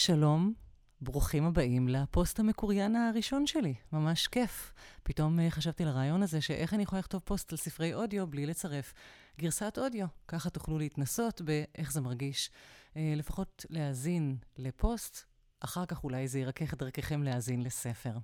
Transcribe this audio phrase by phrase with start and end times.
[0.00, 0.54] שלום,
[1.00, 4.72] ברוכים הבאים לפוסט המקוריין הראשון שלי, ממש כיף.
[5.02, 8.94] פתאום אה, חשבתי לרעיון הזה שאיך אני יכולה לכתוב פוסט על ספרי אודיו בלי לצרף
[9.38, 10.06] גרסת אודיו.
[10.28, 12.50] ככה תוכלו להתנסות באיך זה מרגיש.
[12.96, 15.24] אה, לפחות להאזין לפוסט,
[15.60, 18.18] אחר כך אולי זה ירכך את דרככם להאזין לספר.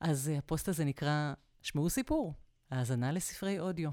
[0.00, 2.34] אז אה, הפוסט הזה נקרא שמעו סיפור,
[2.70, 3.90] האזנה לספרי אודיו.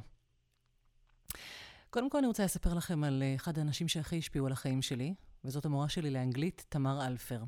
[1.90, 5.14] קודם כל אני רוצה לספר לכם על אחד האנשים שהכי השפיעו על החיים שלי,
[5.44, 7.44] וזאת המורה שלי לאנגלית, תמר אלפר.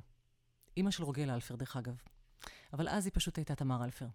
[0.78, 2.02] אימא של רוגל אלפר, דרך אגב.
[2.74, 4.08] אבל אז היא פשוט הייתה תמר אלפר.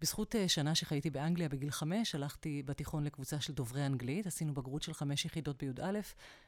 [0.00, 4.82] בזכות uh, שנה שחייתי באנגליה בגיל חמש, הלכתי בתיכון לקבוצה של דוברי אנגלית, עשינו בגרות
[4.82, 5.98] של חמש יחידות בי"א,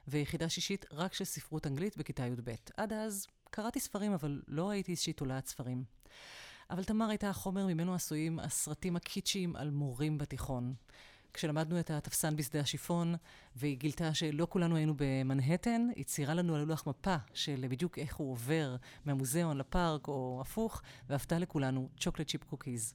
[0.09, 2.55] ויחידה שישית רק של ספרות אנגלית בכיתה י"ב.
[2.77, 5.84] עד אז קראתי ספרים, אבל לא הייתי איזושהי תולעת ספרים.
[6.70, 10.75] אבל תמר הייתה החומר ממנו עשויים הסרטים הקיצ'יים על מורים בתיכון.
[11.34, 13.15] כשלמדנו את התפסן בשדה השיפון,
[13.57, 18.16] והיא גילתה שלא כולנו היינו במנהטן, היא ציירה לנו על לוח מפה של בדיוק איך
[18.16, 22.94] הוא עובר מהמוזיאון לפארק או הפוך, ואפתה לכולנו chocolate chip cookies.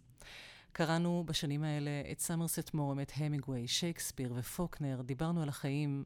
[0.72, 6.04] קראנו בשנים האלה את סומרסט מוהם, ארנסט המינגווי, שייקספיר ופוקנר, דיברנו על החיים,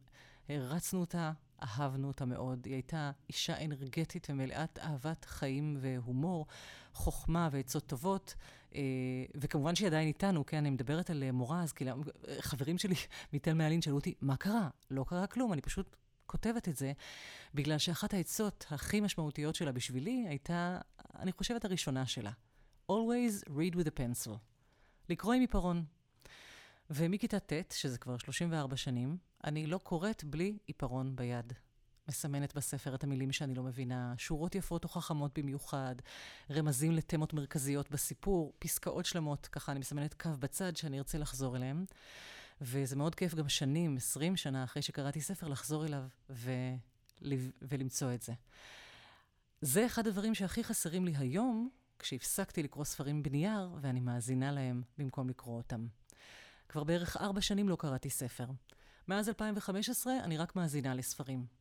[0.50, 1.32] הערצנו אותה,
[1.64, 2.66] אהבנו אותה מאוד.
[2.66, 6.46] היא הייתה אישה אנרגטית ומלאת אהבת חיים והומור,
[6.94, 8.36] חוכמה ועצות טובות,
[8.76, 8.82] אה,
[9.36, 12.04] וכמובן שהיא עדיין איתנו, כן, אני מדברת על מורה, אז כאילו,
[12.40, 12.96] חברים שלי
[13.34, 14.70] מתל מעלין שאלו אותי, מה קרה?
[14.92, 16.92] לא קרה כלום, אני פשוט כותבת את זה,
[17.54, 20.80] בגלל שאחת העצות הכי משמעותיות שלה בשבילי הייתה,
[21.20, 22.32] אני חושבת, הראשונה שלה.
[22.92, 24.32] Always read with a pencil.
[25.10, 25.86] לקרוא עם עיפרון.
[26.90, 31.54] ומכיתה ט', שזה כבר 34 שנים, אני לא קוראת בלי עיפרון ביד.
[32.10, 35.96] מסמנת בספר את המילים שאני לא מבינה, שורות יפות או חכמות במיוחד,
[36.52, 41.86] רמזים לתמות מרכזיות בסיפור, פסקאות שלמות, ככה אני מסמנת קו בצד שאני ארצה לחזור אליהם.
[42.62, 46.04] וזה מאוד כיף גם שנים, 20 שנה אחרי שקראתי ספר, לחזור אליו.
[47.62, 48.34] ולמצוא את זה.
[49.62, 55.30] זה אחד הדברים שהכי חסרים לי היום, כשהפסקתי לקרוא ספרים בנייר, ואני מאזינה להם במקום
[55.30, 55.88] לקרוא אותם.
[56.70, 58.46] כבר בערך ארבע שנים לא קראתי ספר.
[59.08, 61.59] מאז 2015 אני רק מאזינה לספרים.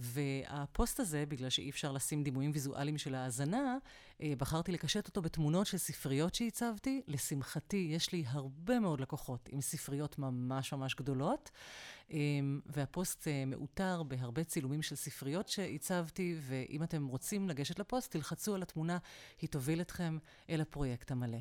[0.00, 3.76] והפוסט הזה, בגלל שאי אפשר לשים דימויים ויזואליים של האזנה,
[4.22, 7.02] אה, בחרתי לקשט אותו בתמונות של ספריות שהצבתי.
[7.08, 11.50] לשמחתי, יש לי הרבה מאוד לקוחות עם ספריות ממש ממש גדולות,
[12.12, 12.18] אה,
[12.66, 18.62] והפוסט אה, מאותר בהרבה צילומים של ספריות שהצבתי, ואם אתם רוצים לגשת לפוסט, תלחצו על
[18.62, 18.98] התמונה,
[19.40, 20.18] היא תוביל אתכם
[20.50, 21.38] אל הפרויקט המלא.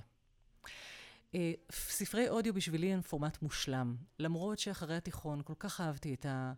[1.71, 3.95] ספרי אודיו בשבילי הם פורמט מושלם.
[4.19, 6.53] למרות שאחרי התיכון כל כך אהבתי את ה...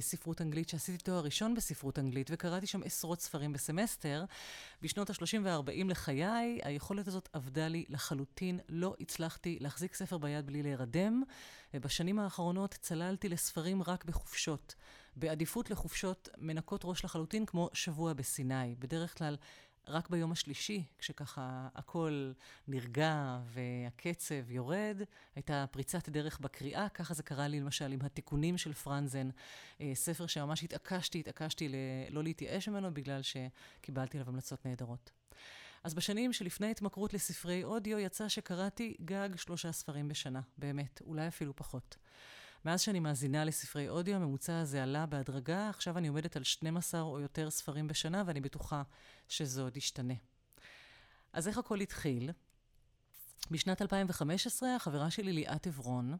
[0.00, 4.24] ספרות אנגלית, שעשיתי תואר ראשון בספרות אנגלית, וקראתי שם עשרות ספרים בסמסטר.
[4.82, 8.60] בשנות ה-30 וה-40 לחיי, היכולת הזאת עבדה לי לחלוטין.
[8.68, 11.22] לא הצלחתי להחזיק ספר ביד בלי להירדם.
[11.74, 14.74] בשנים האחרונות צללתי לספרים רק בחופשות.
[15.16, 18.74] בעדיפות לחופשות מנקות ראש לחלוטין, כמו שבוע בסיני.
[18.78, 19.36] בדרך כלל
[19.88, 22.32] רק ביום השלישי, כשככה הכל
[22.68, 25.02] נרגע והקצב יורד,
[25.34, 26.88] הייתה פריצת דרך בקריאה.
[26.88, 29.28] ככה זה קרה לי למשל עם התיקונים של פרנזן,
[29.80, 31.68] אה, ספר שממש התעקשתי, התעקשתי
[32.10, 35.10] לא להתייאש ממנו בגלל שקיבלתי עליו המלצות נהדרות.
[35.84, 41.56] אז בשנים שלפני התמכרות לספרי אודיו, יצא שקראתי גג שלושה ספרים בשנה, באמת, אולי אפילו
[41.56, 41.96] פחות.
[42.64, 47.20] מאז שאני מאזינה לספרי אודיו, הממוצע הזה עלה בהדרגה, עכשיו אני עומדת על 12 או
[47.20, 48.82] יותר ספרים בשנה, ואני בטוחה
[49.28, 50.14] שזה עוד ישתנה.
[51.32, 52.30] אז איך הכל התחיל?
[53.50, 56.16] בשנת 2015, החברה שלי ליאת עברון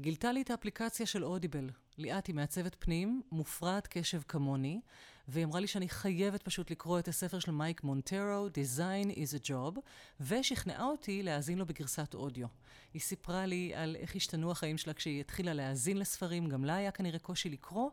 [0.00, 1.70] גילתה לי את האפליקציה של אודיבל.
[1.98, 4.80] ליאת היא מעצבת פנים, מופרעת קשב כמוני,
[5.28, 9.48] והיא אמרה לי שאני חייבת פשוט לקרוא את הספר של מייק מונטרו, Design is a
[9.48, 9.80] Job,
[10.20, 12.46] ושכנעה אותי להאזין לו בגרסת אודיו.
[12.94, 16.90] היא סיפרה לי על איך השתנו החיים שלה כשהיא התחילה להאזין לספרים, גם לה היה
[16.90, 17.90] כנראה קושי לקרוא,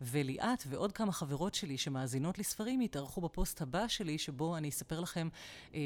[0.00, 5.28] וליאת ועוד כמה חברות שלי שמאזינות לספרים יתארחו בפוסט הבא שלי, שבו אני אספר לכם,
[5.74, 5.80] אה,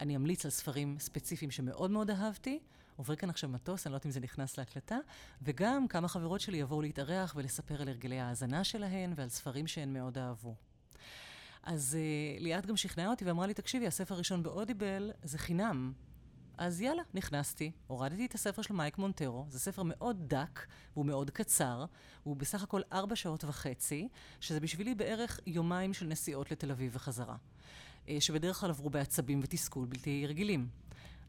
[0.00, 2.58] אני אמליץ על ספרים ספציפיים שמאוד מאוד אהבתי.
[2.96, 4.98] עובר כאן עכשיו מטוס, אני לא יודעת אם זה נכנס להקלטה,
[5.42, 10.18] וגם כמה חברות שלי יבואו להתארח ולספר על הרגלי ההאזנה שלהן ועל ספרים שהן מאוד
[10.18, 10.54] אהבו.
[11.62, 15.92] אז uh, ליאת גם שכנעה אותי ואמרה לי, תקשיבי, הספר הראשון באודיבל זה חינם.
[16.58, 21.30] אז יאללה, נכנסתי, הורדתי את הספר של מייק מונטרו, זה ספר מאוד דק, והוא מאוד
[21.30, 21.84] קצר,
[22.22, 24.08] הוא בסך הכל ארבע שעות וחצי,
[24.40, 27.36] שזה בשבילי בערך יומיים של נסיעות לתל אביב וחזרה.
[28.08, 30.68] אה, שבדרך כלל עברו בעצבים ותסכול בלתי רגילים.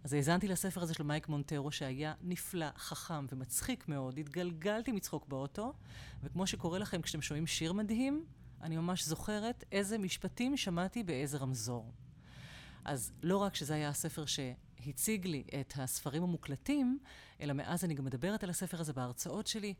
[0.06, 4.18] אז האזנתי לספר הזה של מייק מונטרו, שהיה נפלא, חכם ומצחיק מאוד.
[4.18, 5.74] התגלגלתי מצחוק באוטו,
[6.24, 8.25] וכמו שקורה לכם כשאתם שומעים שיר מדהים,
[8.62, 11.92] אני ממש זוכרת איזה משפטים שמעתי באיזה רמזור.
[12.84, 17.00] אז לא רק שזה היה הספר שהציג לי את הספרים המוקלטים,
[17.42, 19.74] אלא מאז אני גם מדברת על הספר הזה בהרצאות שלי,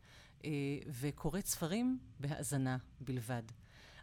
[0.46, 0.50] אה,
[0.88, 3.44] וקוראת ספרים בהאזנה בלבד.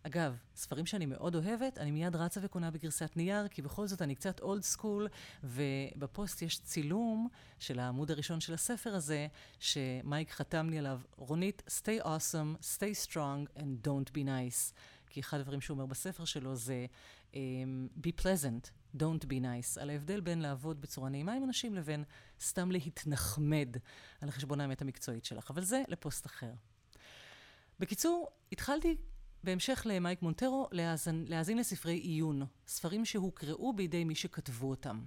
[0.02, 4.14] אגב, ספרים שאני מאוד אוהבת, אני מיד רצה וקונה בגרסת נייר, כי בכל זאת אני
[4.14, 5.08] קצת old school,
[5.44, 7.28] ובפוסט יש צילום
[7.58, 9.26] של העמוד הראשון של הספר הזה,
[9.58, 14.72] שמייק חתם לי עליו, רונית, stay awesome, stay strong and don't be nice.
[15.06, 16.86] כי אחד הדברים שהוא אומר בספר שלו זה
[17.32, 17.36] um,
[18.06, 22.04] be pleasant, don't be nice, על ההבדל בין לעבוד בצורה נעימה עם אנשים לבין
[22.40, 23.76] סתם להתנחמד
[24.20, 25.50] על חשבון האמת המקצועית שלך.
[25.50, 26.52] אבל זה לפוסט אחר.
[27.80, 28.96] בקיצור, התחלתי
[29.44, 35.00] בהמשך למייק מונטרו להאזין, להאזין לספרי עיון, ספרים שהוקראו בידי מי שכתבו אותם.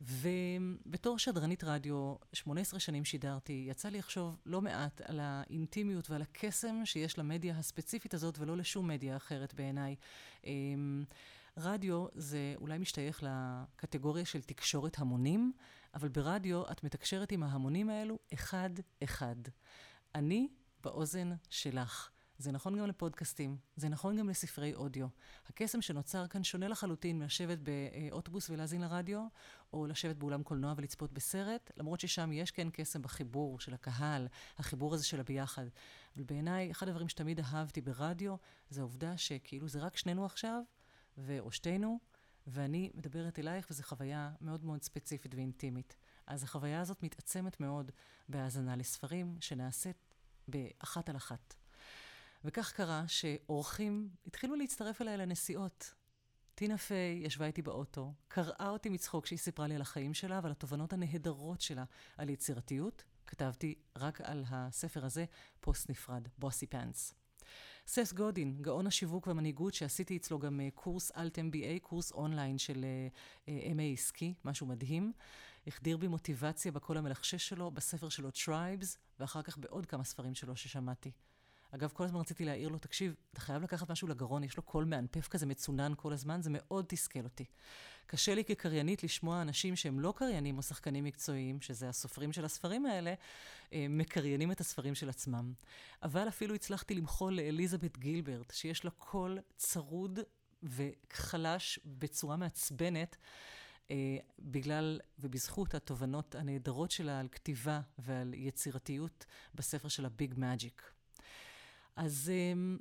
[0.00, 6.80] ובתור שדרנית רדיו, 18 שנים שידרתי, יצא לי לחשוב לא מעט על האינטימיות ועל הקסם
[6.84, 9.96] שיש למדיה הספציפית הזאת ולא לשום מדיה אחרת בעיניי.
[10.44, 11.04] אמ,
[11.56, 15.52] רדיו זה אולי משתייך לקטגוריה של תקשורת המונים,
[15.94, 19.36] אבל ברדיו את מתקשרת עם ההמונים האלו אחד-אחד.
[20.14, 20.48] אני
[20.82, 22.13] באוזן שלך.
[22.38, 25.06] זה נכון גם לפודקאסטים, זה נכון גם לספרי אודיו.
[25.48, 29.26] הקסם שנוצר כאן שונה לחלוטין מלשבת באוטובוס ולהאזין לרדיו,
[29.72, 34.28] או לשבת באולם קולנוע ולצפות בסרט, למרות ששם יש כן קסם בחיבור של הקהל,
[34.58, 35.64] החיבור הזה של הביחד.
[36.16, 38.36] אבל בעיניי, אחד הדברים שתמיד אהבתי ברדיו,
[38.70, 40.62] זה העובדה שכאילו זה רק שנינו עכשיו,
[41.38, 41.98] או שתינו,
[42.46, 45.96] ואני מדברת אלייך, וזו חוויה מאוד מאוד ספציפית ואינטימית.
[46.26, 47.90] אז החוויה הזאת מתעצמת מאוד
[48.28, 49.96] בהאזנה לספרים, שנעשית
[50.48, 51.54] באחת על אחת.
[52.44, 55.94] וכך קרה שאורחים התחילו להצטרף אליי לנסיעות.
[56.54, 60.52] טינה פיי ישבה איתי באוטו, קרעה אותי מצחוק כשהיא סיפרה לי על החיים שלה ועל
[60.52, 61.84] התובנות הנהדרות שלה
[62.16, 63.04] על יצירתיות.
[63.26, 65.24] כתבתי רק על הספר הזה
[65.60, 67.14] פוסט נפרד, Bossypants.
[67.86, 72.84] סת' גודין, גאון השיווק והמנהיגות, שעשיתי אצלו גם uh, קורס alt MBA, קורס אונליין של
[72.84, 75.12] uh, uh, MA עסקי, משהו מדהים.
[75.66, 80.56] החדיר בי מוטיבציה בקול המלחשש שלו, בספר שלו Tribes, ואחר כך בעוד כמה ספרים שלו
[80.56, 81.10] ששמעתי.
[81.74, 84.84] אגב, כל הזמן רציתי להעיר לו, תקשיב, אתה חייב לקחת משהו לגרון, יש לו קול
[84.84, 87.44] מאנפף כזה מצונן כל הזמן, זה מאוד תסכל אותי.
[88.06, 92.86] קשה לי כקריינית לשמוע אנשים שהם לא קריינים או שחקנים מקצועיים, שזה הסופרים של הספרים
[92.86, 93.14] האלה,
[93.72, 95.52] אה, מקריינים את הספרים של עצמם.
[96.02, 100.20] אבל אפילו הצלחתי למחול לאליזבת גילברט, שיש לה קול צרוד
[100.62, 103.16] וחלש בצורה מעצבנת.
[103.84, 103.86] Uh,
[104.38, 110.93] בגלל ובזכות התובנות הנהדרות שלה על כתיבה ועל יצירתיות בספר של הביג מג'יק.
[111.96, 112.78] אז אמ,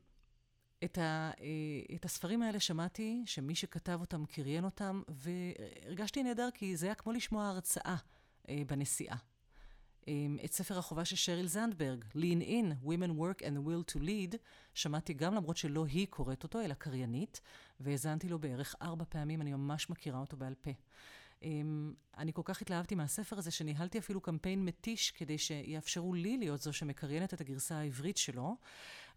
[0.83, 6.77] את, ה, אה, את הספרים האלה שמעתי, שמי שכתב אותם קריין אותם, והרגשתי נהדר כי
[6.77, 7.95] זה היה כמו לשמוע הרצאה
[8.49, 9.17] אה, בנסיעה.
[10.07, 13.99] אמ, את ספר החובה של שריל זנדברג, Lean In, Women Work and the Will to
[13.99, 14.37] Lead,
[14.73, 17.41] שמעתי גם למרות שלא היא קוראת אותו, אלא קריינית,
[17.79, 20.71] והאזנתי לו בערך ארבע פעמים, אני ממש מכירה אותו בעל פה.
[21.41, 21.45] Um,
[22.17, 26.73] אני כל כך התלהבתי מהספר הזה, שניהלתי אפילו קמפיין מתיש כדי שיאפשרו לי להיות זו
[26.73, 28.55] שמקריינת את הגרסה העברית שלו.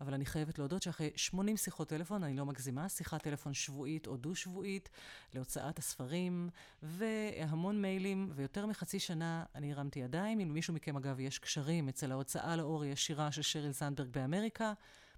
[0.00, 4.16] אבל אני חייבת להודות שאחרי 80 שיחות טלפון, אני לא מגזימה, שיחת טלפון שבועית או
[4.16, 4.90] דו-שבועית,
[5.34, 6.48] להוצאת הספרים,
[6.82, 10.40] והמון מיילים, ויותר מחצי שנה אני הרמתי ידיים.
[10.40, 14.72] אם למישהו מכם, אגב, יש קשרים אצל ההוצאה לאור הישירה של שריל זנדברג באמריקה,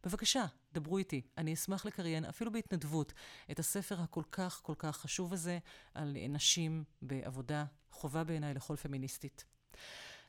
[0.04, 1.22] בבקשה, דברו איתי.
[1.38, 3.12] אני אשמח לקריין, אפילו בהתנדבות,
[3.50, 5.58] את הספר הכל כך כל כך חשוב הזה
[5.94, 9.44] על נשים בעבודה, חובה בעיניי לכל פמיניסטית.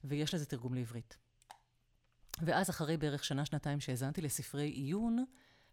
[0.03, 1.28] ויש לזה תרגום לעברית.
[2.41, 5.25] ואז אחרי בערך שנה-שנתיים שהאזנתי לספרי עיון,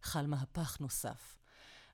[0.03, 1.39] חל מהפך נוסף.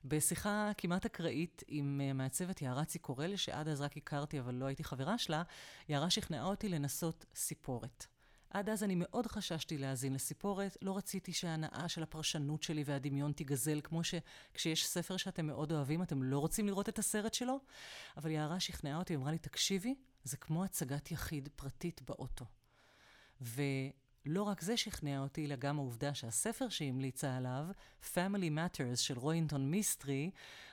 [0.05, 4.83] בשיחה כמעט אקראית עם אה, מעצבת יערה ציקורל, שעד אז רק הכרתי אבל לא הייתי
[4.83, 5.43] חברה שלה,
[5.89, 8.05] יערה שכנעה אותי לנסות סיפורת.
[8.49, 13.79] עד אז אני מאוד חששתי להאזין לסיפורת, לא רציתי שההנאה של הפרשנות שלי והדמיון תיגזל,
[13.83, 17.59] כמו שכשיש ספר שאתם מאוד אוהבים, אתם לא רוצים לראות את הסרט שלו,
[18.17, 22.45] אבל יערה שכנעה אותי, אמרה לי, תקשיבי, זה כמו הצגת יחיד פרטית באוטו.
[24.25, 27.65] ולא רק זה שכנע אותי, אלא גם העובדה שהספר שהיא המליצה עליו,
[28.13, 30.31] Family Matters של רוינטון מיסטרי,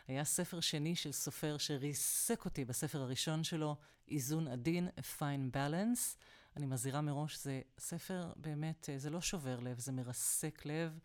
[0.09, 3.77] היה ספר שני של סופר שריסק אותי בספר הראשון שלו,
[4.09, 6.17] איזון עדין, A Fine Balance.
[6.57, 10.99] אני מזהירה מראש, זה ספר באמת, אה, זה לא שובר לב, זה מרסק לב.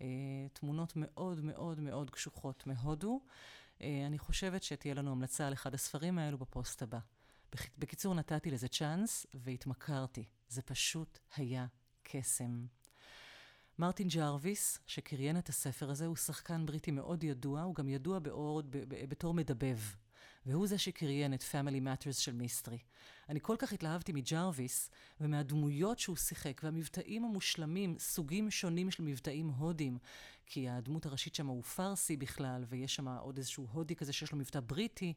[0.00, 0.06] אה,
[0.52, 3.20] תמונות מאוד מאוד מאוד קשוחות מהודו.
[3.82, 6.98] אה, אני חושבת שתהיה לנו המלצה על אחד הספרים האלו בפוסט הבא.
[7.78, 10.24] בקיצור, נתתי לזה צ'אנס והתמכרתי.
[10.48, 11.66] זה פשוט היה
[12.12, 12.66] קסם.
[13.78, 18.76] מרטין ג'רוויס, שקריין את הספר הזה, הוא שחקן בריטי מאוד ידוע, הוא גם ידוע בעוד,
[18.88, 19.78] בתור מדבב.
[20.46, 22.78] והוא זה שקריין את Family Matters של מיסטרי.
[23.28, 24.90] אני כל כך התלהבתי מג'רוויס
[25.20, 29.98] ומהדמויות שהוא שיחק והמבטאים המושלמים, סוגים שונים של מבטאים הודים,
[30.46, 34.38] כי הדמות הראשית שם הוא פרסי בכלל, ויש שם עוד איזשהו הודי כזה שיש לו
[34.38, 35.14] מבטא בריטי.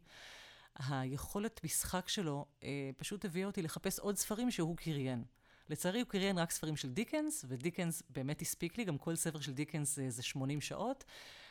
[0.76, 5.24] היכולת משחק שלו אה, פשוט הביאה אותי לחפש עוד ספרים שהוא קריין.
[5.70, 9.54] לצערי הוא קריין רק ספרים של דיקנס, ודיקנס באמת הספיק לי, גם כל ספר של
[9.54, 11.04] דיקנס זה, זה 80 שעות.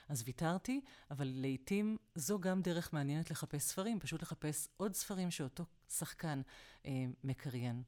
[0.08, 5.64] אז ויתרתי, אבל לעתים זו גם דרך מעניינת לחפש ספרים, פשוט לחפש עוד ספרים שאותו
[5.88, 6.42] שחקן
[6.86, 7.82] אה, מקריין.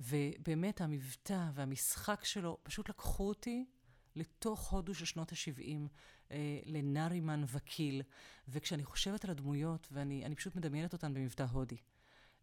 [0.00, 3.64] ובאמת המבטא והמשחק שלו פשוט לקחו אותי
[4.16, 5.88] לתוך הודו של שנות ה-70,
[6.30, 8.02] אה, לנארימן וקיל,
[8.48, 11.76] וכשאני חושבת על הדמויות, ואני פשוט מדמיינת אותן במבטא הודי,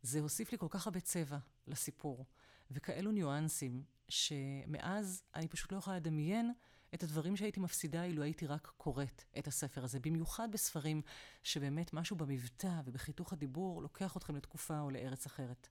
[0.02, 1.38] זה הוסיף לי כל כך הרבה צבע
[1.68, 2.26] לסיפור,
[2.72, 6.52] וכאלו ניואנסים, שמאז אני פשוט לא יכולה לדמיין
[6.94, 11.02] את הדברים שהייתי מפסידה אילו הייתי רק קוראת את הספר הזה, במיוחד בספרים
[11.44, 15.68] שבאמת משהו במבטא ובחיתוך הדיבור לוקח אתכם לתקופה או לארץ אחרת.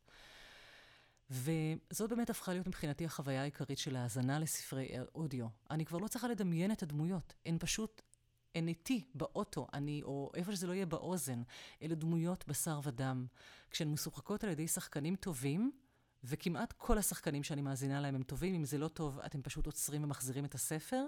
[1.30, 5.46] וזאת באמת הפכה להיות מבחינתי החוויה העיקרית של האזנה לספרי אודיו.
[5.70, 8.02] אני כבר לא צריכה לדמיין את הדמויות, הן פשוט,
[8.54, 11.42] הן איתי באוטו, אני, או איפה שזה לא יהיה באוזן.
[11.82, 13.26] אלה דמויות בשר ודם.
[13.70, 15.72] כשהן משוחקות על ידי שחקנים טובים,
[16.24, 20.04] וכמעט כל השחקנים שאני מאזינה להם הם טובים, אם זה לא טוב, אתם פשוט עוצרים
[20.04, 21.06] ומחזירים את הספר.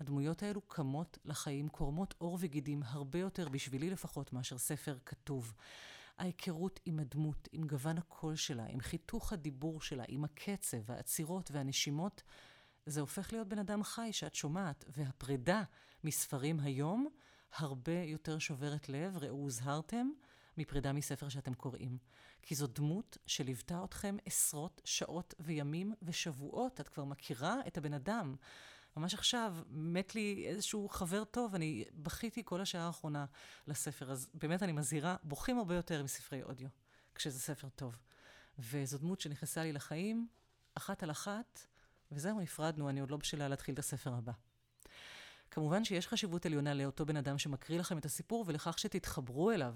[0.00, 5.54] הדמויות האלו קמות לחיים, קורמות עור וגידים הרבה יותר, בשבילי לפחות, מאשר ספר כתוב.
[6.18, 12.22] ההיכרות עם הדמות, עם גוון הקול שלה, עם חיתוך הדיבור שלה, עם הקצב, העצירות והנשימות,
[12.86, 15.62] זה הופך להיות בן אדם חי שאת שומעת, והפרידה
[16.04, 17.08] מספרים היום
[17.56, 20.10] הרבה יותר שוברת לב, ראו הוזהרתם,
[20.58, 21.98] מפרידה מספר שאתם קוראים.
[22.42, 28.34] כי זו דמות שליוותה אתכם עשרות שעות וימים ושבועות, את כבר מכירה את הבן אדם.
[28.96, 33.26] ממש עכשיו מת לי איזשהו חבר טוב, אני בכיתי כל השעה האחרונה
[33.66, 36.68] לספר, אז באמת אני מזהירה, בוכים הרבה יותר מספרי אודיו,
[37.14, 37.98] כשזה ספר טוב.
[38.58, 40.28] וזו דמות שנכנסה לי לחיים,
[40.74, 41.66] אחת על אחת,
[42.12, 44.32] וזהו, נפרדנו, אני עוד לא בשלה להתחיל את הספר הבא.
[45.50, 49.74] כמובן שיש חשיבות עליונה לאותו בן אדם שמקריא לכם את הסיפור ולכך שתתחברו אליו.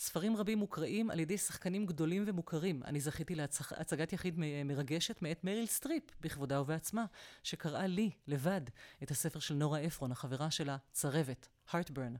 [0.00, 2.82] ספרים רבים מוקראים על ידי שחקנים גדולים ומוכרים.
[2.84, 7.04] אני זכיתי להצגת יחיד מרגשת מאת מריל סטריפ, בכבודה ובעצמה,
[7.42, 8.60] שקראה לי, לבד,
[9.02, 12.16] את הספר של נורה אפרון, החברה שלה, צרבת, Heartburn.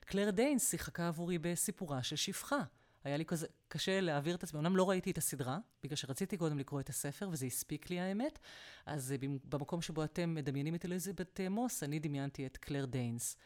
[0.00, 2.60] קלר דיינס שיחקה עבורי בסיפורה של שפחה.
[3.04, 6.58] היה לי כזה קשה להעביר את עצמי, אמנם לא ראיתי את הסדרה, בגלל שרציתי קודם
[6.58, 8.38] לקרוא את הספר, וזה הספיק לי האמת,
[8.86, 13.36] אז אה, במקום שבו אתם מדמיינים את אליזבת מוס, אני דמיינתי את קלר דיינס.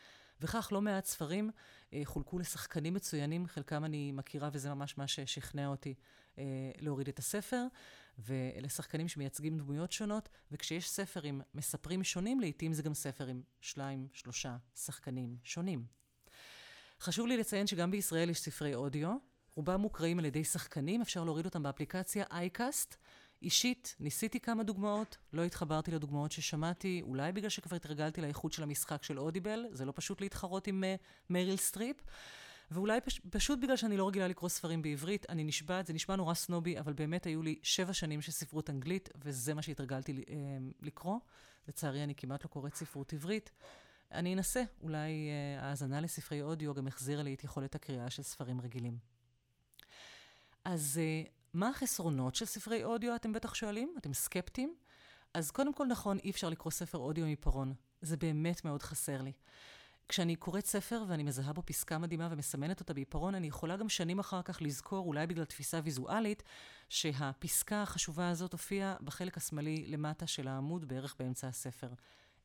[0.42, 1.50] וכך לא מעט ספרים
[1.92, 5.94] אה, חולקו לשחקנים מצוינים, חלקם אני מכירה וזה ממש מה ששכנע אותי
[6.38, 6.44] אה,
[6.78, 7.66] להוריד את הספר,
[8.18, 13.42] ואלה שחקנים שמייצגים דמויות שונות, וכשיש ספר עם מספרים שונים, לעתים זה גם ספר עם
[13.60, 15.84] שניים, שלושה שחקנים שונים.
[17.00, 19.16] חשוב לי לציין שגם בישראל יש ספרי אודיו,
[19.54, 22.96] רובם מוקראים על ידי שחקנים, אפשר להוריד אותם באפליקציה אייקאסט.
[23.42, 29.02] אישית, ניסיתי כמה דוגמאות, לא התחברתי לדוגמאות ששמעתי, אולי בגלל שכבר התרגלתי לאיכות של המשחק
[29.02, 30.84] של Audible, זה לא פשוט להתחרות עם
[31.32, 31.96] uh, סטריפ,
[32.70, 36.34] ואולי פש, פשוט בגלל שאני לא רגילה לקרוא ספרים בעברית, אני נשבעת, זה נשמע נורא
[36.34, 40.32] סנובי, אבל באמת היו לי שבע שנים של ספרות אנגלית, וזה מה שהתרגלתי uh,
[40.80, 41.18] לקרוא.
[41.68, 43.50] לצערי, אני כמעט לא קוראת ספרות עברית.
[44.12, 48.60] אני אנסה, אולי uh, האזנה לספרי אודיו גם החזירה לי את יכולת הקריאה של ספרים
[48.60, 48.98] רגילים.
[50.64, 53.94] אז uh, מה החסרונות של ספרי אודיו, אתם בטח שואלים?
[53.98, 54.74] אתם סקפטיים?
[55.34, 57.74] אז קודם כל נכון, אי אפשר לקרוא ספר אודיו מפרון.
[58.02, 59.32] זה באמת מאוד חסר לי.
[60.08, 64.18] כשאני קוראת ספר ואני מזהה בו פסקה מדהימה ומסמנת אותה בעיפרון, אני יכולה גם שנים
[64.18, 66.42] אחר כך לזכור, אולי בגלל תפיסה ויזואלית,
[66.88, 71.88] שהפסקה החשובה הזאת הופיעה בחלק השמאלי למטה של העמוד, בערך באמצע הספר.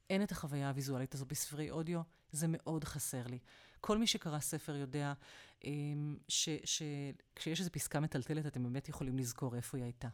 [0.10, 3.40] אין את החוויה הוויזואלית הזו בספרי אודיו, זה מאוד חסר לי.
[3.88, 5.13] כל מי שקרא ספר יודע
[5.63, 10.08] אמ, שכשיש איזו פסקה מטלטלת, אתם באמת יכולים לזכור איפה היא הייתה.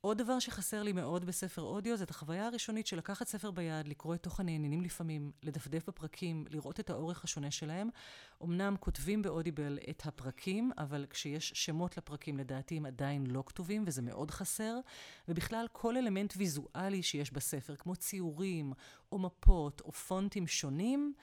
[0.00, 3.88] עוד דבר שחסר לי מאוד בספר אודיו זה את החוויה הראשונית של לקחת ספר ביד,
[3.88, 7.88] לקרוא את תוכן העניינים לפעמים, לדפדף בפרקים, לראות את האורך השונה שלהם.
[8.42, 14.02] אמנם כותבים באודיבל את הפרקים, אבל כשיש שמות לפרקים לדעתי הם עדיין לא כתובים וזה
[14.02, 14.78] מאוד חסר.
[15.28, 18.72] ובכלל כל אלמנט ויזואלי שיש בספר, כמו ציורים
[19.12, 21.14] או מפות או פונטים שונים,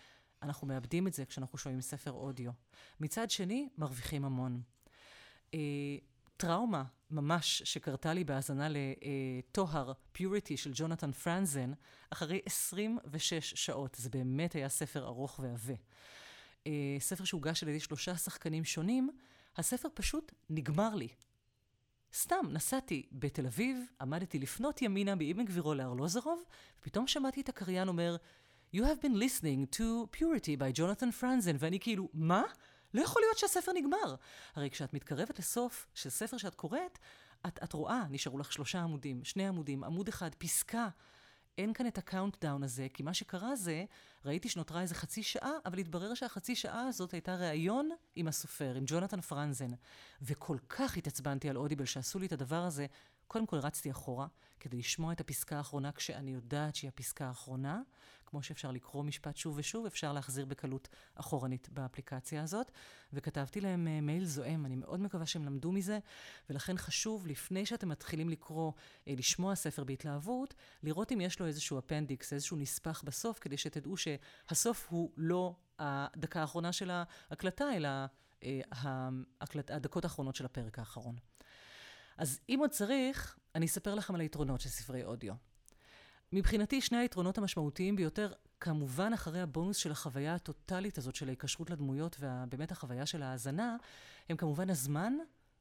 [0.42, 2.52] אנחנו מאבדים את זה כשאנחנו שומעים ספר אודיו.
[3.00, 4.62] מצד שני, מרוויחים המון.
[5.54, 5.60] אה,
[6.38, 11.72] טראומה ממש שקרתה לי בהאזנה לטוהר פיוריטי של ג'ונתן פרנזן,
[12.10, 13.96] אחרי 26 שעות.
[14.00, 15.74] זה באמת היה ספר ארוך ועבה.
[16.68, 19.10] אה, ספר שהוגש על ידי שלושה שחקנים שונים,
[19.58, 21.08] הספר פשוט נגמר לי.
[22.14, 26.44] סתם, נסעתי בתל אביב, עמדתי לפנות ימינה באבן גבירו לארלוזרוב,
[26.80, 28.16] ופתאום שמעתי את הקריין אומר,
[28.74, 32.44] You have been listening to Purity by Jonathan Franzen, ואני כאילו, מה?
[32.94, 34.16] לא יכול להיות שהספר נגמר.
[34.56, 37.00] הרי כשאת מתקרבת לסוף של ספר שאת קוראת,
[37.48, 40.90] את, את רואה, נשארו לך שלושה עמודים, שני עמודים, עמוד אחד, פסקה.
[41.58, 43.86] אין כאן את ה countdown הזה, כי מה שקרה זה,
[44.26, 48.84] ראיתי שנותרה איזה חצי שעה, אבל התברר שהחצי שעה הזאת הייתה ראיון עם הסופר, עם
[48.88, 49.72] ג'ונתן פרנזן.
[50.22, 52.86] וכל כך התעצבנתי על Audible שעשו לי את הדבר הזה,
[53.28, 54.28] קודם כל רצתי אחורה,
[54.60, 57.82] כדי לשמוע את הפסקה האחרונה כשאני יודעת שהיא הפסקה האחרונה.
[58.30, 62.72] כמו שאפשר לקרוא משפט שוב ושוב, אפשר להחזיר בקלות אחורנית באפליקציה הזאת.
[63.14, 66.00] וכתבתי להם uh, מייל זועם, אני מאוד מקווה שהם למדו מזה,
[66.50, 71.80] ולכן חשוב, לפני שאתם מתחילים לקרוא, uh, לשמוע ספר בהתלהבות, לראות אם יש לו איזשהו
[71.80, 77.90] אפנדיקס, איזשהו נספח בסוף, כדי שתדעו שהסוף הוא לא הדקה האחרונה של ההקלטה, אלא
[78.42, 81.16] uh, ההקלט, הדקות האחרונות של הפרק האחרון.
[82.18, 85.34] אז אם עוד צריך, אני אספר לכם על היתרונות של ספרי אודיו.
[86.34, 92.18] מבחינתי, שני היתרונות המשמעותיים ביותר, כמובן אחרי הבונוס של החוויה הטוטלית הזאת של ההיקשרות לדמויות
[92.20, 93.78] ובאמת החוויה של ההאזנה,
[94.30, 95.14] הם כמובן הזמן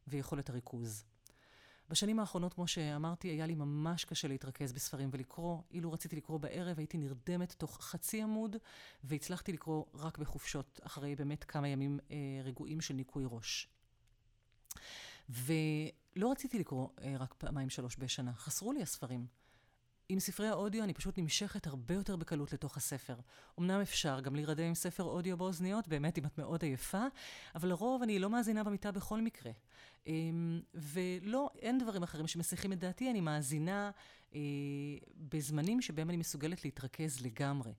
[0.07, 1.05] ויכולת הריכוז.
[1.91, 5.59] בשנים האחרונות, כמו שאמרתי, היה לי ממש קשה להתרכז בספרים ולקרוא.
[5.71, 8.57] אילו רציתי לקרוא בערב, הייתי נרדמת תוך חצי עמוד,
[9.05, 13.69] והצלחתי לקרוא רק בחופשות, אחרי באמת כמה ימים אה, רגועים של ניקוי ראש.
[15.29, 19.27] ולא רציתי לקרוא אה, רק פעמיים שלוש בשנה, חסרו לי הספרים.
[20.09, 23.15] עם ספרי האודיו אני פשוט נמשכת הרבה יותר בקלות לתוך הספר.
[23.59, 27.05] אמנם אפשר גם להירדם עם ספר אודיו באוזניות, באמת אם את מאוד עייפה,
[27.55, 29.53] אבל לרוב אני לא מאזינה במיטה בכל מקרה.
[30.07, 33.91] אמ, ולא, אין דברים אחרים שמסיחים את דעתי, אני מאזינה
[34.35, 34.41] אה,
[35.17, 37.75] בזמנים שבהם אני מסוגלת להתרכז לגמרי.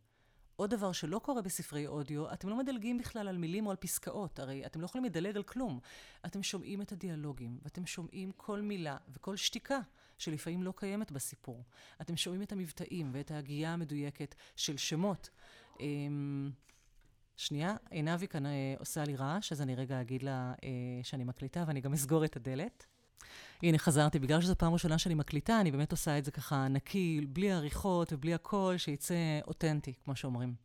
[0.55, 4.39] עוד דבר שלא קורה בספרי אודיו, אתם לא מדלגים בכלל על מילים או על פסקאות,
[4.39, 5.79] הרי אתם לא יכולים לדלג על כלום.
[6.25, 9.79] אתם שומעים את הדיאלוגים, ואתם שומעים כל מילה וכל שתיקה
[10.19, 11.63] שלפעמים לא קיימת בסיפור.
[12.01, 15.29] אתם שומעים את המבטאים ואת ההגייה המדויקת של שמות.
[15.79, 16.51] אמ,
[17.38, 20.69] שנייה, עינבי כאן אה, עושה לי רעש, אז אני רגע אגיד לה אה,
[21.03, 22.85] שאני מקליטה ואני גם אסגור את הדלת.
[23.63, 24.19] הנה, חזרתי.
[24.19, 28.13] בגלל שזו פעם ראשונה שאני מקליטה, אני באמת עושה את זה ככה נקי, בלי עריכות
[28.13, 30.55] ובלי הכל, שיצא אותנטי, כמו שאומרים.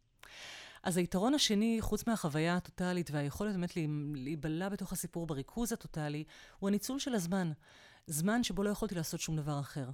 [0.82, 3.76] אז היתרון השני, חוץ מהחוויה הטוטלית והיכולת באמת
[4.14, 6.24] להיבלע בתוך הסיפור בריכוז הטוטלי,
[6.58, 7.52] הוא הניצול של הזמן.
[8.06, 9.90] זמן שבו לא יכולתי לעשות שום דבר אחר.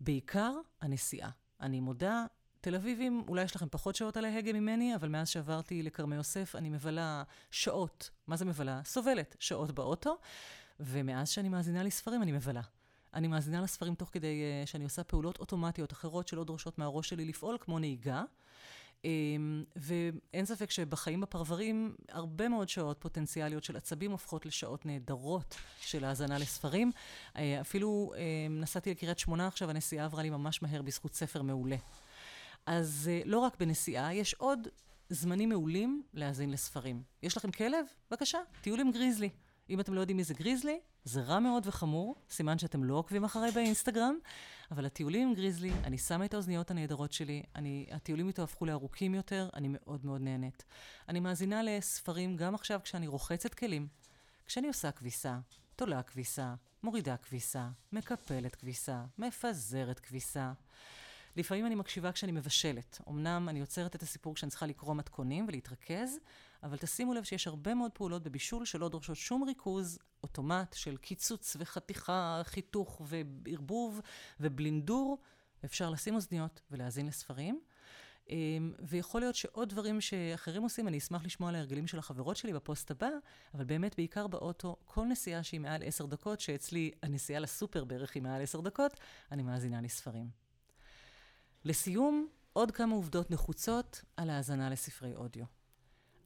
[0.00, 1.30] בעיקר הנסיעה.
[1.60, 2.24] אני מודה,
[2.60, 6.56] תל אביבים, אולי יש לכם פחות שעות על ההגה ממני, אבל מאז שעברתי לכרמי יוסף,
[6.56, 8.80] אני מבלה שעות, מה זה מבלה?
[8.84, 10.18] סובלת שעות באוטו,
[10.80, 12.62] ומאז שאני מאזינה לספרים אני מבלה.
[13.14, 17.24] אני מאזינה לספרים תוך כדי uh, שאני עושה פעולות אוטומטיות אחרות שלא דורשות מהראש שלי
[17.24, 18.24] לפעול, כמו נהיגה.
[19.04, 19.06] Um,
[19.76, 26.38] ואין ספק שבחיים בפרברים, הרבה מאוד שעות פוטנציאליות של עצבים הופכות לשעות נהדרות של האזנה
[26.38, 26.92] לספרים.
[27.34, 28.18] Uh, אפילו uh,
[28.50, 31.76] נסעתי לקריית שמונה עכשיו, הנסיעה עברה לי ממש מהר בזכות ספר מעולה.
[32.66, 34.68] אז uh, לא רק בנסיעה, יש עוד
[35.08, 37.02] זמנים מעולים להאזין לספרים.
[37.22, 37.86] יש לכם כלב?
[38.10, 39.30] בבקשה, טיול עם גריזלי.
[39.70, 43.24] אם אתם לא יודעים מי זה גריזלי, זה רע מאוד וחמור, סימן שאתם לא עוקבים
[43.24, 44.14] אחריי באינסטגרם,
[44.70, 49.14] אבל הטיולים עם גריזלי, אני שמה את האוזניות הנהדרות שלי, אני, הטיולים איתו הפכו לארוכים
[49.14, 50.64] יותר, אני מאוד מאוד נהנית.
[51.08, 53.88] אני מאזינה לספרים גם עכשיו כשאני רוחצת כלים,
[54.46, 55.38] כשאני עושה כביסה,
[55.76, 60.52] תולה כביסה, מורידה כביסה, מקפלת כביסה, מפזרת כביסה.
[61.36, 63.00] לפעמים אני מקשיבה כשאני מבשלת.
[63.08, 66.18] אמנם אני עוצרת את הסיפור כשאני צריכה לקרוא מתכונים ולהתרכז,
[66.64, 71.56] אבל תשימו לב שיש הרבה מאוד פעולות בבישול שלא דורשות שום ריכוז, אוטומט של קיצוץ
[71.58, 74.00] וחתיכה, חיתוך וערבוב
[74.40, 75.18] ובלינדור.
[75.64, 77.60] אפשר לשים אוזניות ולהאזין לספרים.
[78.30, 82.52] אמ, ויכול להיות שעוד דברים שאחרים עושים, אני אשמח לשמוע על ההרגלים של החברות שלי
[82.52, 83.08] בפוסט הבא,
[83.54, 88.22] אבל באמת בעיקר באוטו, כל נסיעה שהיא מעל עשר דקות, שאצלי הנסיעה לסופר בערך היא
[88.22, 89.00] מעל עשר דקות,
[89.32, 90.30] אני מאזינה לספרים.
[91.64, 95.44] לסיום, עוד כמה עובדות נחוצות על האזנה לספרי אודיו.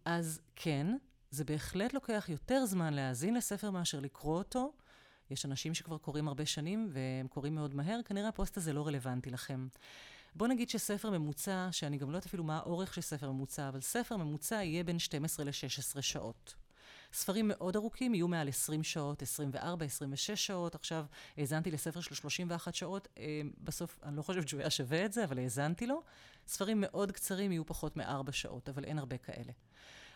[0.05, 0.87] אז כן,
[1.31, 4.73] זה בהחלט לוקח יותר זמן להאזין לספר מאשר לקרוא אותו.
[5.31, 9.31] יש אנשים שכבר קוראים הרבה שנים והם קוראים מאוד מהר, כנראה הפוסט הזה לא רלוונטי
[9.31, 9.69] לכם.
[10.35, 13.81] בוא נגיד שספר ממוצע, שאני גם לא יודעת אפילו מה האורך של ספר ממוצע, אבל
[13.81, 16.55] ספר ממוצע יהיה בין 12 ל-16 שעות.
[17.13, 20.75] ספרים מאוד ארוכים יהיו מעל 20 שעות, 24, 26 שעות.
[20.75, 21.05] עכשיו
[21.37, 25.25] האזנתי לספר של 31 שעות, אה, בסוף אני לא חושבת שהוא היה שווה את זה,
[25.25, 26.03] אבל האזנתי לו.
[26.47, 29.53] ספרים מאוד קצרים יהיו פחות מארבע שעות, אבל אין הרבה כאלה.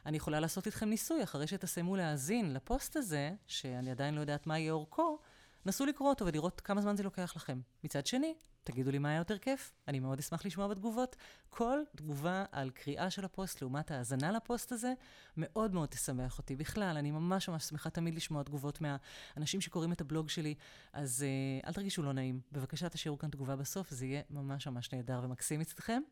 [0.06, 4.58] אני יכולה לעשות איתכם ניסוי, אחרי שתסיימו להאזין לפוסט הזה, שאני עדיין לא יודעת מה
[4.58, 5.18] יהיה אורכו,
[5.66, 7.60] נסו לקרוא אותו ולראות כמה זמן זה לוקח לכם.
[7.84, 8.34] מצד שני,
[8.64, 11.16] תגידו לי מה היה יותר כיף, אני מאוד אשמח לשמוע בתגובות.
[11.50, 14.92] כל תגובה על קריאה של הפוסט לעומת האזנה לפוסט הזה,
[15.36, 16.56] מאוד מאוד תשמח אותי.
[16.56, 20.54] בכלל, אני ממש ממש שמחה תמיד לשמוע תגובות מהאנשים שקוראים את הבלוג שלי,
[20.92, 21.24] אז
[21.62, 22.40] uh, אל תרגישו לא נעים.
[22.52, 26.02] בבקשה תשאירו כאן תגובה בסוף, זה יהיה ממש ממש נהדר ומקסים מצדכם.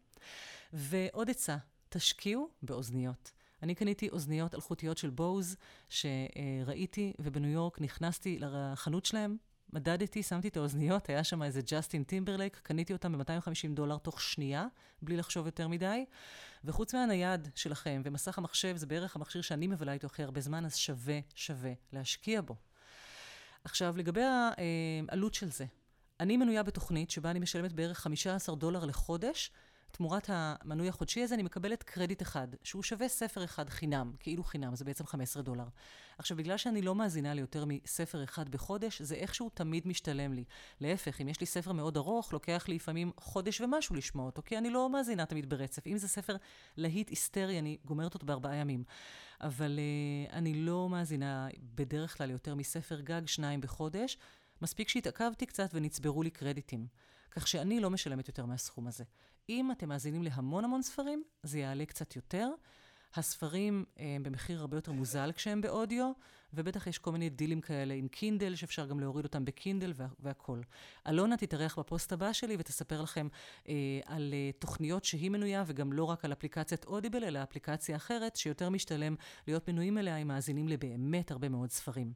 [0.72, 1.57] ועוד עצה,
[1.88, 3.39] תשקיעו באוזניות.
[3.62, 5.56] אני קניתי אוזניות אלחוטיות של Bose,
[5.88, 9.37] שראיתי, ובניו יורק נכנסתי לחנות שלהם,
[9.73, 14.66] מדדתי, שמתי את האוזניות, היה שם איזה ג'סטין טימברלייק, קניתי אותם ב-250 דולר תוך שנייה,
[15.03, 16.05] בלי לחשוב יותר מדי.
[16.64, 20.77] וחוץ מהנייד שלכם ומסך המחשב, זה בערך המכשיר שאני מבלה איתו הכי הרבה זמן, אז
[20.77, 22.57] שווה, שווה להשקיע בו.
[23.64, 25.64] עכשיו, לגבי העלות של זה,
[26.20, 29.51] אני מנויה בתוכנית שבה אני משלמת בערך 15 דולר לחודש,
[29.90, 34.74] תמורת המנוי החודשי הזה אני מקבלת קרדיט אחד, שהוא שווה ספר אחד חינם, כאילו חינם,
[34.74, 35.64] זה בעצם 15 דולר.
[36.18, 40.44] עכשיו, בגלל שאני לא מאזינה ליותר מספר אחד בחודש, זה איכשהו תמיד משתלם לי.
[40.81, 44.59] להפך, אם יש לי ספר מאוד ארוך, לוקח לי לפעמים חודש ומשהו לשמוע אותו, כי
[44.59, 45.87] אני לא מאזינה תמיד ברצף.
[45.87, 46.37] אם זה ספר
[46.76, 48.85] להיט היסטרי, אני גומרת אותו בארבעה ימים.
[49.40, 54.18] אבל uh, אני לא מאזינה בדרך כלל יותר מספר גג, שניים בחודש.
[54.62, 56.87] מספיק שהתעכבתי קצת ונצברו לי קרדיטים.
[57.31, 59.05] כך שאני לא משלמת יותר מהסכום הזה.
[59.50, 62.48] אם אתם מאזינים להמון המון ספרים, זה יעלה קצת יותר.
[63.14, 66.12] הספרים הם אה, במחיר הרבה יותר מוזל כשהם באודיו,
[66.54, 70.06] ובטח יש כל מיני דילים כאלה עם Kindle, שאפשר גם להוריד אותם ב Kindle וה-
[70.20, 70.62] והכול.
[71.08, 73.28] אלונה תתארח בפוסט הבא שלי ותספר לכם
[73.68, 78.36] אה, על אה, תוכניות שהיא מנויה, וגם לא רק על אפליקציית Audible, אלא אפליקציה אחרת,
[78.36, 79.14] שיותר משתלם
[79.46, 82.12] להיות מנויים אליה אם מאזינים לבאמת הרבה מאוד ספרים.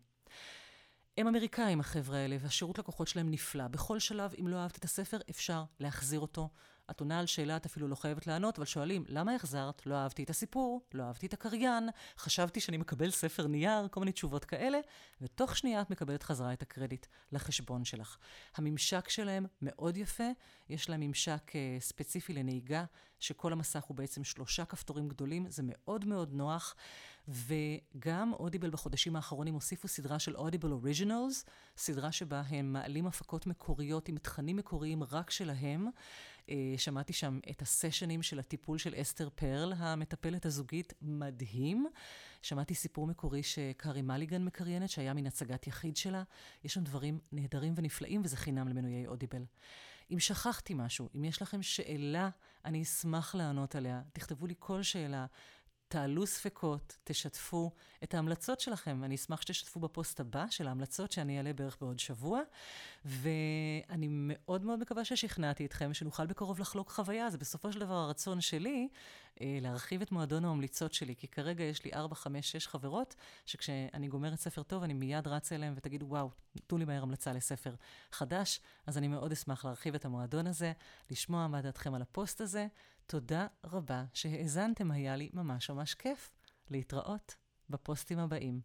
[1.18, 3.68] הם אמריקאים, החבר'ה האלה, והשירות לקוחות שלהם נפלא.
[3.68, 6.48] בכל שלב, אם לא אהבת את הספר, אפשר להחזיר אותו.
[6.90, 9.86] את עונה על שאלה, את אפילו לא חייבת לענות, אבל שואלים, למה החזרת?
[9.86, 14.12] לא אהבתי את הסיפור, לא אהבתי את הקריין, חשבתי שאני מקבל ספר נייר, כל מיני
[14.12, 14.78] תשובות כאלה,
[15.20, 18.16] ותוך שנייה את מקבלת חזרה את הקרדיט לחשבון שלך.
[18.56, 20.28] הממשק שלהם מאוד יפה,
[20.68, 22.84] יש להם ממשק uh, ספציפי לנהיגה,
[23.20, 26.74] שכל המסך הוא בעצם שלושה כפתורים גדולים, זה מאוד מאוד נוח.
[27.28, 31.44] וגם אודיבל בחודשים האחרונים הוסיפו סדרה של אודיבל אוריג'ינלס,
[31.76, 35.86] סדרה שבה הם מעלים הפקות מקוריות עם תכנים מקוריים רק שלהם.
[36.50, 41.86] אה, שמעתי שם את הסשנים של הטיפול של אסתר פרל, המטפלת הזוגית, מדהים.
[42.42, 46.22] שמעתי סיפור מקורי שקארי מליגן מקריינת, שהיה מן הצגת יחיד שלה.
[46.64, 49.44] יש שם דברים נהדרים ונפלאים, וזה חינם למנויי אודיבל.
[50.10, 52.30] אם שכחתי משהו, אם יש לכם שאלה,
[52.64, 54.02] אני אשמח לענות עליה.
[54.12, 55.26] תכתבו לי כל שאלה.
[55.94, 57.70] תעלו ספקות, תשתפו
[58.04, 59.04] את ההמלצות שלכם.
[59.04, 62.40] אני אשמח שתשתפו בפוסט הבא של ההמלצות שאני אעלה בערך בעוד שבוע.
[63.04, 67.30] ואני מאוד מאוד מקווה ששכנעתי אתכם, שנוכל בקרוב לחלוק חוויה.
[67.30, 68.88] זה בסופו של דבר הרצון שלי
[69.40, 73.14] אה, להרחיב את מועדון הממליצות שלי, כי כרגע יש לי 4, 5, 6 חברות,
[73.46, 76.30] שכשאני גומרת ספר טוב, אני מיד רצה אליהם ותגידו, וואו,
[76.66, 77.74] תנו לי מהר המלצה לספר
[78.12, 78.60] חדש.
[78.86, 80.72] אז אני מאוד אשמח להרחיב את המועדון הזה,
[81.10, 82.66] לשמוע מה דעתכם על הפוסט הזה.
[83.06, 86.30] תודה רבה שהאזנתם, היה לי ממש ממש כיף.
[86.70, 87.34] להתראות
[87.70, 88.60] בפוסטים הבאים.